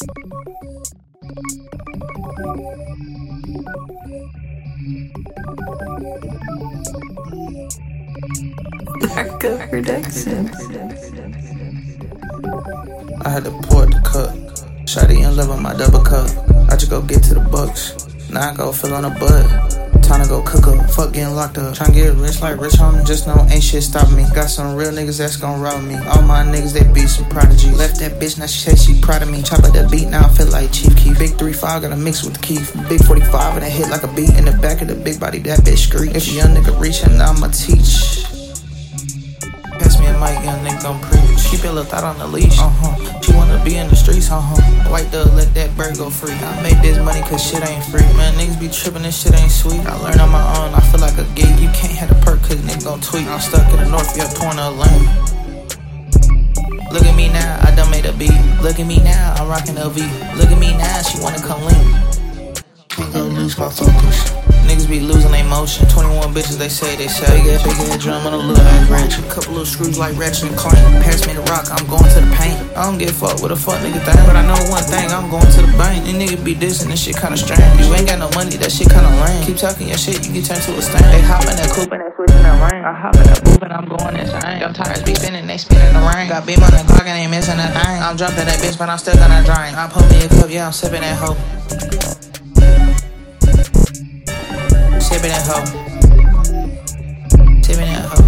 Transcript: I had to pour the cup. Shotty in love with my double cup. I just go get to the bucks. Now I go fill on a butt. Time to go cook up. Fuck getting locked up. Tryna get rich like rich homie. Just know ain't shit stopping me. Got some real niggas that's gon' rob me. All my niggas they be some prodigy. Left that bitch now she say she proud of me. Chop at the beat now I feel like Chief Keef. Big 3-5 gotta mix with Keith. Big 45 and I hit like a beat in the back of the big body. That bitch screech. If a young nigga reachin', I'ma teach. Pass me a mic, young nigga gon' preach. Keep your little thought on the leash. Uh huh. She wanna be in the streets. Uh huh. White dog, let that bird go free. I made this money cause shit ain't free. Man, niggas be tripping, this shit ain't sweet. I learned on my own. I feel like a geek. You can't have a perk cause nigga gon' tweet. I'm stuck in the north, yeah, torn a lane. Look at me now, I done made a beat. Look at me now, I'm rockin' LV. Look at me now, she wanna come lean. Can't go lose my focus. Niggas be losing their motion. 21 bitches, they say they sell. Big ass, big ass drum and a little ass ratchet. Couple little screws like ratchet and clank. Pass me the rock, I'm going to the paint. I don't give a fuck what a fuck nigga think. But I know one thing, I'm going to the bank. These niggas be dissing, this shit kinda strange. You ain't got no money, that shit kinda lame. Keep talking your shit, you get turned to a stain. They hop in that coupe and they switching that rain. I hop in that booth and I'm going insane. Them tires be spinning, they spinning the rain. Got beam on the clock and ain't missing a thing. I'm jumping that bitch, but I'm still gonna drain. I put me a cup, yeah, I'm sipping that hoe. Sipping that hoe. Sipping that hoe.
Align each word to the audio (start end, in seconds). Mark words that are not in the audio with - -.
I 0.00 0.06
had 13.28 13.44
to 13.44 13.50
pour 13.62 13.84
the 13.84 14.00
cup. 14.02 14.34
Shotty 14.86 15.22
in 15.22 15.36
love 15.36 15.50
with 15.50 15.60
my 15.60 15.74
double 15.74 16.00
cup. 16.00 16.30
I 16.70 16.76
just 16.76 16.88
go 16.88 17.02
get 17.02 17.22
to 17.24 17.34
the 17.34 17.40
bucks. 17.40 18.06
Now 18.30 18.52
I 18.52 18.56
go 18.56 18.72
fill 18.72 18.94
on 18.94 19.04
a 19.04 19.10
butt. 19.10 19.79
Time 20.02 20.22
to 20.22 20.28
go 20.28 20.42
cook 20.42 20.66
up. 20.68 20.90
Fuck 20.90 21.12
getting 21.12 21.34
locked 21.34 21.58
up. 21.58 21.74
Tryna 21.74 21.94
get 21.94 22.14
rich 22.14 22.40
like 22.40 22.60
rich 22.60 22.74
homie. 22.74 23.06
Just 23.06 23.26
know 23.26 23.46
ain't 23.50 23.62
shit 23.62 23.82
stopping 23.82 24.16
me. 24.16 24.26
Got 24.34 24.50
some 24.50 24.74
real 24.74 24.90
niggas 24.90 25.18
that's 25.18 25.36
gon' 25.36 25.60
rob 25.60 25.82
me. 25.82 25.96
All 25.96 26.22
my 26.22 26.42
niggas 26.42 26.72
they 26.72 26.84
be 26.92 27.06
some 27.06 27.28
prodigy. 27.28 27.70
Left 27.70 27.98
that 28.00 28.20
bitch 28.20 28.38
now 28.38 28.46
she 28.46 28.60
say 28.60 28.74
she 28.76 29.00
proud 29.00 29.22
of 29.22 29.30
me. 29.30 29.42
Chop 29.42 29.64
at 29.64 29.72
the 29.72 29.88
beat 29.90 30.08
now 30.08 30.26
I 30.26 30.28
feel 30.28 30.48
like 30.48 30.72
Chief 30.72 30.96
Keef. 30.96 31.18
Big 31.18 31.30
3-5 31.32 31.82
gotta 31.82 31.96
mix 31.96 32.24
with 32.24 32.40
Keith. 32.42 32.74
Big 32.88 33.02
45 33.04 33.56
and 33.56 33.64
I 33.64 33.68
hit 33.68 33.88
like 33.90 34.02
a 34.02 34.12
beat 34.14 34.30
in 34.34 34.44
the 34.44 34.52
back 34.52 34.82
of 34.82 34.88
the 34.88 34.94
big 34.94 35.20
body. 35.20 35.38
That 35.40 35.60
bitch 35.60 35.88
screech. 35.88 36.14
If 36.14 36.28
a 36.28 36.32
young 36.32 36.54
nigga 36.54 36.78
reachin', 36.78 37.20
I'ma 37.20 37.48
teach. 37.48 38.29
Pass 39.80 39.98
me 39.98 40.06
a 40.06 40.14
mic, 40.20 40.36
young 40.44 40.60
nigga 40.60 40.82
gon' 40.84 41.00
preach. 41.00 41.40
Keep 41.48 41.64
your 41.64 41.72
little 41.72 41.88
thought 41.88 42.04
on 42.04 42.18
the 42.18 42.26
leash. 42.26 42.60
Uh 42.60 42.68
huh. 42.68 43.20
She 43.22 43.32
wanna 43.32 43.56
be 43.64 43.76
in 43.76 43.88
the 43.88 43.96
streets. 43.96 44.30
Uh 44.30 44.38
huh. 44.38 44.60
White 44.92 45.10
dog, 45.10 45.32
let 45.32 45.52
that 45.54 45.74
bird 45.74 45.96
go 45.96 46.10
free. 46.10 46.36
I 46.36 46.62
made 46.62 46.76
this 46.84 46.98
money 46.98 47.22
cause 47.22 47.40
shit 47.40 47.64
ain't 47.66 47.82
free. 47.88 48.04
Man, 48.20 48.34
niggas 48.36 48.60
be 48.60 48.68
tripping, 48.68 49.02
this 49.02 49.16
shit 49.22 49.32
ain't 49.32 49.50
sweet. 49.50 49.80
I 49.86 49.96
learned 49.96 50.20
on 50.20 50.28
my 50.28 50.44
own. 50.60 50.74
I 50.74 50.80
feel 50.92 51.00
like 51.00 51.16
a 51.16 51.24
geek. 51.32 51.56
You 51.56 51.72
can't 51.72 51.96
have 51.96 52.12
a 52.12 52.18
perk 52.20 52.42
cause 52.42 52.60
nigga 52.60 52.84
gon' 52.84 53.00
tweet. 53.00 53.26
I'm 53.26 53.40
stuck 53.40 53.64
in 53.72 53.80
the 53.80 53.88
north, 53.88 54.12
yeah, 54.12 54.28
torn 54.28 54.60
a 54.60 54.68
lane. 54.68 55.08
Look 56.92 57.04
at 57.04 57.16
me 57.16 57.28
now, 57.28 57.58
I 57.64 57.74
done 57.74 57.90
made 57.90 58.04
a 58.04 58.12
beat. 58.12 58.36
Look 58.60 58.78
at 58.80 58.86
me 58.86 58.98
now, 58.98 59.34
I'm 59.38 59.48
rockin' 59.48 59.76
LV. 59.76 59.96
Look 60.36 60.50
at 60.50 60.58
me 60.58 60.76
now, 60.76 61.00
she 61.02 61.18
wanna 61.22 61.40
come 61.40 61.64
lean. 61.64 62.54
Can't 62.88 63.12
go 63.14 63.22
lose 63.24 63.56
my 63.56 63.70
focus. 63.70 64.39
Niggas 64.80 64.88
be 64.88 65.00
losing 65.00 65.32
their 65.32 65.44
motion. 65.44 65.86
21 65.88 66.32
bitches, 66.32 66.56
they 66.56 66.68
say 66.68 66.96
they 66.96 67.08
sell. 67.08 67.28
Big 67.36 67.52
ass, 67.52 67.62
big 67.64 67.76
ass 67.92 68.00
drum 68.00 68.24
and 68.24 68.34
a 68.34 68.38
little 68.38 68.56
ass 68.56 68.88
ratchet. 68.88 69.28
Couple 69.28 69.52
little 69.52 69.66
screws 69.66 69.98
like 69.98 70.16
ratchet 70.16 70.48
and 70.48 70.56
clank. 70.56 70.80
Pass 71.04 71.26
me 71.26 71.34
the 71.34 71.44
rock, 71.52 71.68
I'm 71.68 71.84
going 71.84 72.08
to 72.08 72.20
the 72.24 72.32
paint. 72.32 72.56
I 72.72 72.88
don't 72.88 72.96
give 72.96 73.10
a 73.10 73.12
fuck 73.12 73.42
what 73.42 73.52
a 73.52 73.56
fuck 73.56 73.76
nigga 73.84 74.00
think. 74.00 74.24
But 74.24 74.40
I 74.40 74.44
know 74.46 74.56
one 74.72 74.84
thing, 74.84 75.12
I'm 75.12 75.28
going 75.28 75.44
to 75.44 75.60
the 75.68 75.72
bank. 75.76 76.04
These 76.04 76.16
niggas 76.16 76.44
be 76.44 76.54
dissing, 76.54 76.88
this 76.88 77.04
shit 77.04 77.16
kinda 77.16 77.36
strange. 77.36 77.60
You 77.76 77.92
ain't 77.92 78.08
got 78.08 78.24
no 78.24 78.30
money, 78.32 78.56
that 78.56 78.72
shit 78.72 78.88
kinda 78.88 79.10
lame. 79.20 79.44
Keep 79.44 79.58
talking 79.60 79.88
your 79.88 80.00
shit, 80.00 80.24
you 80.24 80.32
get 80.32 80.48
turned 80.48 80.64
to 80.64 80.72
a 80.72 80.82
stain. 80.82 81.04
They 81.12 81.20
hop 81.20 81.44
in 81.44 81.56
that 81.60 81.68
coupe 81.76 81.92
and 81.92 82.00
they 82.00 82.10
switching 82.16 82.40
that 82.40 82.56
rain. 82.72 82.80
I 82.80 82.92
hop 82.96 83.16
in 83.20 83.24
that 83.28 83.44
booth 83.44 83.60
and 83.60 83.72
I'm 83.76 83.84
going 83.84 84.16
insane. 84.16 84.64
Them 84.64 84.72
tires 84.72 85.02
be 85.04 85.12
spinning, 85.14 85.44
they 85.44 85.58
spinning 85.60 85.92
the 85.92 86.00
rain. 86.08 86.32
Got 86.32 86.46
beam 86.48 86.62
on 86.64 86.72
the 86.72 86.80
clock 86.88 87.04
and 87.04 87.20
ain't 87.20 87.30
missing 87.30 87.60
a 87.60 87.68
thing. 87.68 88.00
I'm 88.00 88.16
jumping 88.16 88.48
that 88.48 88.56
bitch, 88.64 88.78
but 88.80 88.88
I'm 88.88 88.96
still 88.96 89.16
gonna 89.20 89.44
drain. 89.44 89.76
I 89.76 89.92
put 89.92 90.08
me 90.08 90.24
a 90.24 90.28
cup, 90.28 90.48
yeah, 90.48 90.66
I'm 90.66 90.72
sipping 90.72 91.04
that 91.04 91.20
hoe. 91.20 91.36
Sipping 95.10 95.30
that 95.30 95.44
hoe. 95.44 95.64
Sipping 97.62 97.86
that 97.86 98.04
hoe. 98.04 98.19